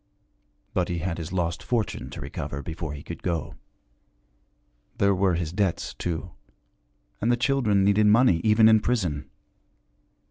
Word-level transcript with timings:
But 0.73 0.89
he 0.89 0.97
had 0.97 1.19
his 1.19 1.31
lost 1.31 1.61
fortune 1.61 2.09
to 2.09 2.21
recover 2.21 2.63
before 2.63 2.93
he 2.95 3.03
could 3.03 3.21
go. 3.21 3.53
There 4.97 5.13
were 5.13 5.35
his 5.35 5.51
debts, 5.53 5.93
too; 5.93 6.31
and 7.21 7.31
the 7.31 7.37
children 7.37 7.83
needed 7.83 8.07
money, 8.07 8.41
even 8.43 8.67
in 8.67 8.79
prison. 8.79 9.29